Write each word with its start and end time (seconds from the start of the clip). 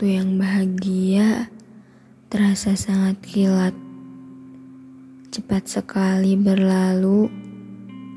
Waktu 0.00 0.16
yang 0.16 0.40
bahagia 0.40 1.52
terasa 2.32 2.72
sangat 2.72 3.20
kilat. 3.20 3.76
Cepat 5.28 5.68
sekali 5.68 6.40
berlalu, 6.40 7.28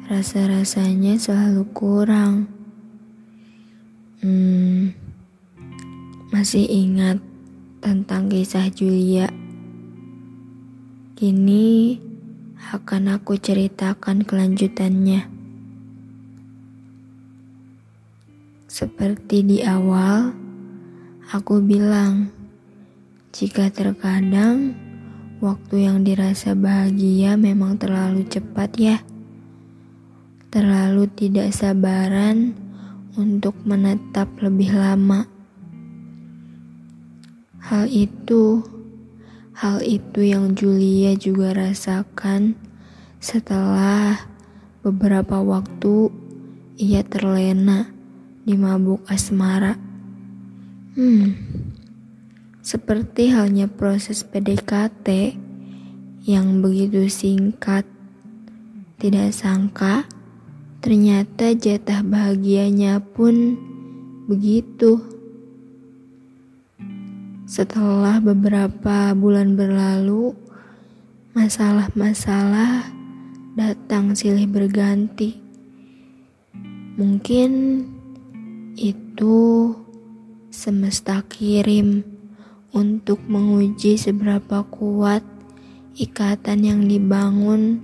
rasa-rasanya 0.07 1.19
selalu 1.19 1.67
kurang. 1.75 2.47
Hmm, 4.23 4.95
masih 6.31 6.63
ingat 6.63 7.19
tentang 7.83 8.31
kisah 8.31 8.71
Julia. 8.71 9.27
Kini 11.19 11.99
akan 12.71 13.19
aku 13.19 13.35
ceritakan 13.35 14.23
kelanjutannya. 14.23 15.27
Seperti 18.71 19.43
di 19.43 19.59
awal, 19.67 20.42
Aku 21.31 21.63
bilang, 21.63 22.27
jika 23.31 23.71
terkadang 23.71 24.75
waktu 25.43 25.87
yang 25.87 26.07
dirasa 26.07 26.55
bahagia 26.55 27.35
memang 27.35 27.75
terlalu 27.75 28.23
cepat 28.27 28.71
ya. 28.79 28.97
Terlalu 30.47 31.11
tidak 31.11 31.51
sabaran 31.51 32.55
untuk 33.19 33.51
menetap 33.67 34.31
lebih 34.39 34.71
lama. 34.71 35.27
Hal 37.59 37.91
itu, 37.91 38.63
hal 39.55 39.83
itu 39.83 40.23
yang 40.23 40.55
Julia 40.55 41.15
juga 41.19 41.51
rasakan 41.51 42.55
setelah 43.23 44.27
beberapa 44.83 45.39
waktu 45.43 46.11
ia 46.79 47.03
terlena 47.03 47.91
di 48.47 48.55
mabuk 48.55 49.03
asmara. 49.11 49.82
Hmm, 50.93 51.33
seperti 52.61 53.33
halnya 53.33 53.65
proses 53.65 54.21
PDKT 54.21 55.33
yang 56.21 56.61
begitu 56.61 57.09
singkat. 57.09 57.81
Tidak 59.01 59.33
sangka, 59.33 60.05
ternyata 60.85 61.57
jatah 61.57 62.05
bahagianya 62.05 63.01
pun 63.01 63.57
begitu. 64.29 65.01
Setelah 67.49 68.21
beberapa 68.21 69.17
bulan 69.17 69.57
berlalu, 69.57 70.37
masalah-masalah 71.33 72.85
datang 73.57 74.13
silih 74.13 74.45
berganti. 74.45 75.41
Mungkin 77.01 77.81
itu 78.77 79.73
semesta 80.53 81.25
kirim 81.25 82.05
untuk 82.77 83.25
menguji 83.25 83.97
seberapa 83.97 84.61
kuat 84.69 85.25
ikatan 85.97 86.61
yang 86.61 86.81
dibangun 86.85 87.81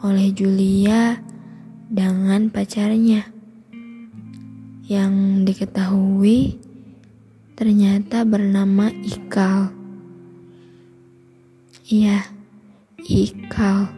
oleh 0.00 0.32
Julia 0.32 1.20
dengan 1.92 2.48
pacarnya 2.48 3.28
yang 4.88 5.44
diketahui 5.44 6.56
ternyata 7.52 8.24
bernama 8.24 8.88
Ikal. 9.04 9.76
Iya, 11.84 12.32
Ikal. 13.04 13.92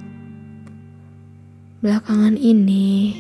Belakangan 1.78 2.34
ini 2.34 3.14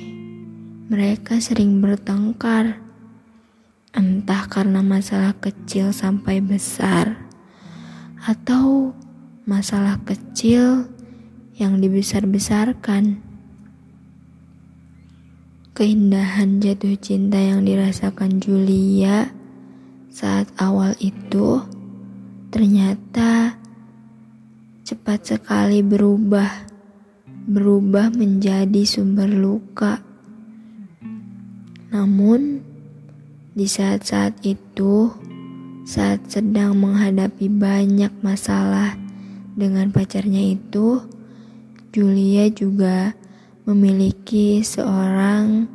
mereka 0.90 1.38
sering 1.38 1.78
bertengkar 1.78 2.87
entah 3.96 4.44
karena 4.48 4.84
masalah 4.84 5.32
kecil 5.40 5.92
sampai 5.92 6.44
besar, 6.44 7.16
atau 8.24 8.92
masalah 9.48 9.96
kecil 10.04 10.90
yang 11.56 11.80
dibesar-besarkan. 11.80 13.24
Keindahan 15.72 16.58
jatuh 16.58 16.98
cinta 16.98 17.38
yang 17.38 17.62
dirasakan 17.62 18.42
Julia 18.42 19.30
saat 20.10 20.50
awal 20.58 20.98
itu 20.98 21.62
ternyata 22.50 23.54
cepat 24.82 25.20
sekali 25.36 25.80
berubah, 25.86 26.50
berubah 27.46 28.10
menjadi 28.10 28.82
sumber 28.82 29.30
luka. 29.30 30.02
Namun, 31.94 32.67
di 33.58 33.66
saat-saat 33.66 34.38
itu, 34.46 35.10
saat 35.82 36.22
sedang 36.30 36.78
menghadapi 36.78 37.50
banyak 37.50 38.14
masalah 38.22 38.94
dengan 39.58 39.90
pacarnya 39.90 40.54
itu, 40.54 41.02
Julia 41.90 42.46
juga 42.54 43.18
memiliki 43.66 44.62
seorang 44.62 45.66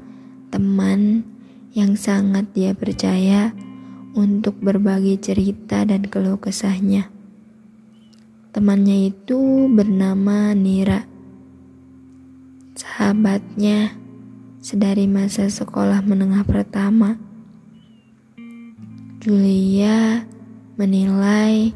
teman 0.48 1.28
yang 1.76 2.00
sangat 2.00 2.48
dia 2.56 2.72
percaya 2.72 3.52
untuk 4.16 4.64
berbagi 4.64 5.20
cerita 5.20 5.84
dan 5.84 6.08
keluh 6.08 6.40
kesahnya. 6.40 7.12
Temannya 8.56 9.12
itu 9.12 9.68
bernama 9.68 10.56
Nira. 10.56 11.04
Sahabatnya 12.80 13.92
sedari 14.64 15.12
masa 15.12 15.52
sekolah 15.52 16.00
menengah 16.08 16.48
pertama. 16.48 17.33
Julia 19.24 20.20
menilai 20.76 21.72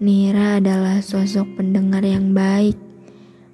Nira 0.00 0.56
adalah 0.56 1.04
sosok 1.04 1.60
pendengar 1.60 2.00
yang 2.00 2.32
baik 2.32 2.72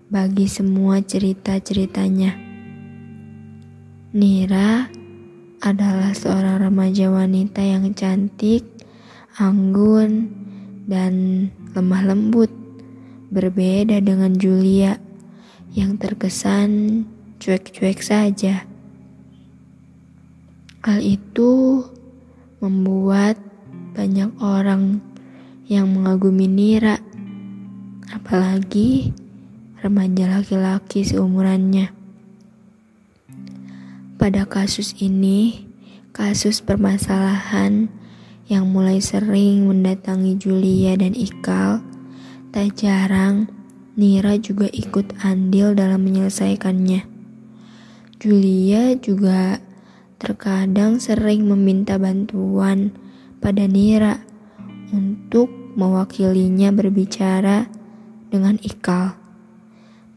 bagi 0.07 0.47
semua 0.47 1.03
cerita-ceritanya. 1.03 2.39
Nira 4.15 4.87
adalah 5.59 6.15
seorang 6.15 6.71
remaja 6.71 7.11
wanita 7.11 7.67
yang 7.67 7.91
cantik, 7.99 8.63
anggun, 9.35 10.31
dan 10.87 11.51
lemah 11.75 12.15
lembut. 12.15 12.55
Berbeda 13.35 13.99
dengan 14.07 14.39
Julia 14.39 15.03
yang 15.75 15.99
terkesan 15.99 17.03
cuek-cuek 17.43 18.07
saja. 18.07 18.63
Hal 20.87 21.03
itu 21.03 21.83
membuat 22.63 23.43
banyak 23.99 24.31
orang 24.39 25.03
yang 25.67 25.91
mengagumi 25.91 26.47
Nira, 26.47 27.03
apalagi 28.15 29.11
remaja 29.83 30.39
laki-laki 30.39 31.03
seumurannya. 31.03 31.91
Pada 34.15 34.47
kasus 34.47 34.95
ini, 35.03 35.67
kasus 36.15 36.63
permasalahan 36.63 37.91
yang 38.47 38.71
mulai 38.71 39.03
sering 39.03 39.67
mendatangi 39.67 40.39
Julia 40.39 40.95
dan 40.95 41.19
Ikal, 41.19 41.83
tak 42.55 42.79
jarang 42.79 43.51
Nira 43.99 44.39
juga 44.39 44.71
ikut 44.71 45.19
andil 45.27 45.75
dalam 45.75 46.07
menyelesaikannya. 46.07 47.11
Julia 48.23 48.95
juga 49.03 49.59
terkadang 50.23 51.03
sering 51.03 51.51
meminta 51.51 51.99
bantuan 51.99 52.95
pada 53.43 53.67
Nira 53.67 54.23
untuk 54.95 55.51
mewakilinya 55.75 56.71
berbicara 56.71 57.67
dengan 58.31 58.55
Ikal 58.63 59.19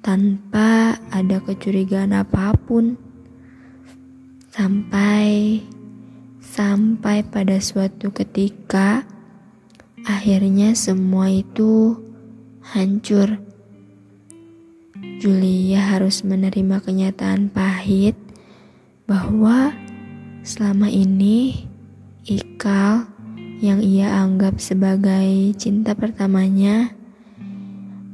tanpa 0.05 1.01
ada 1.09 1.41
kecurigaan 1.41 2.13
apa 2.13 2.53
pun. 2.53 3.01
Sampai 4.53 5.59
sampai 6.39 7.25
pada 7.25 7.57
suatu 7.57 8.13
ketika 8.13 9.03
akhirnya 10.05 10.77
semua 10.77 11.33
itu 11.33 11.97
hancur. 12.61 13.41
Julia 15.17 15.97
harus 15.97 16.21
menerima 16.21 16.79
kenyataan 16.85 17.49
pahit 17.49 18.13
bahwa 19.09 19.73
Selama 20.45 20.93
ini, 20.93 21.65
Ikal 22.21 23.09
yang 23.65 23.81
ia 23.81 24.13
anggap 24.21 24.61
sebagai 24.61 25.57
cinta 25.57 25.97
pertamanya, 25.97 26.93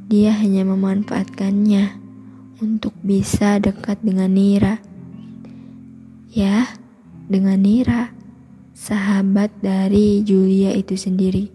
dia 0.08 0.32
hanya 0.40 0.64
memanfaatkannya 0.64 1.92
untuk 2.64 2.96
bisa 3.04 3.60
dekat 3.60 4.00
dengan 4.00 4.32
Nira. 4.32 4.80
Ya, 6.32 6.72
dengan 7.28 7.60
Nira, 7.60 8.16
sahabat 8.72 9.52
dari 9.60 10.24
Julia 10.24 10.72
itu 10.72 10.96
sendiri. 10.96 11.52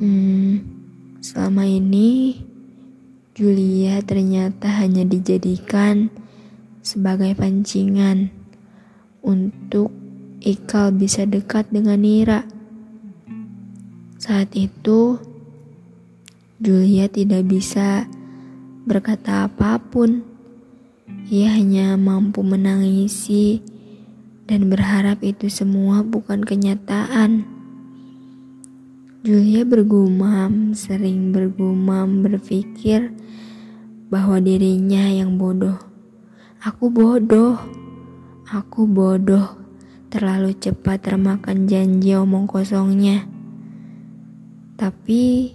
Hmm, 0.00 0.64
selama 1.20 1.68
ini 1.68 2.32
Julia 3.36 4.00
ternyata 4.00 4.72
hanya 4.80 5.04
dijadikan 5.04 6.08
sebagai 6.80 7.36
pancingan 7.36 8.37
untuk 9.22 9.90
Ikal 10.38 10.94
bisa 10.94 11.26
dekat 11.26 11.66
dengan 11.74 11.98
Nira. 11.98 12.46
Saat 14.22 14.54
itu, 14.54 15.18
Julia 16.62 17.10
tidak 17.10 17.46
bisa 17.50 18.06
berkata 18.86 19.50
apa 19.50 19.82
pun. 19.82 20.22
Ia 21.28 21.58
hanya 21.58 21.98
mampu 21.98 22.40
menangisi 22.46 23.60
dan 24.48 24.72
berharap 24.72 25.20
itu 25.20 25.50
semua 25.52 26.00
bukan 26.00 26.40
kenyataan. 26.40 27.44
Julia 29.26 29.66
bergumam, 29.66 30.72
sering 30.72 31.34
bergumam, 31.34 32.24
berpikir 32.24 33.12
bahwa 34.08 34.40
dirinya 34.40 35.04
yang 35.10 35.36
bodoh. 35.36 35.76
Aku 36.64 36.88
bodoh, 36.88 37.60
aku 38.48 38.88
bodoh, 38.88 39.60
terlalu 40.08 40.56
cepat 40.56 41.04
termakan 41.04 41.68
janji 41.68 42.16
omong 42.16 42.48
kosongnya. 42.48 43.28
Tapi 44.78 45.52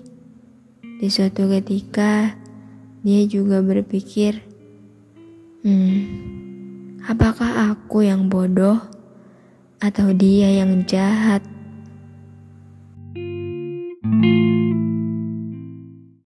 di 1.01 1.07
suatu 1.09 1.49
ketika 1.49 2.37
dia 3.01 3.21
juga 3.25 3.65
berpikir, 3.65 4.45
hmm, 5.65 5.97
apakah 7.09 7.73
aku 7.73 8.05
yang 8.05 8.29
bodoh 8.29 8.77
atau 9.81 10.13
dia 10.13 10.53
yang 10.61 10.85
jahat? 10.85 11.52